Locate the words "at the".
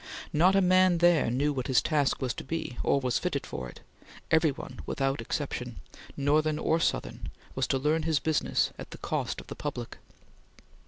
8.79-8.97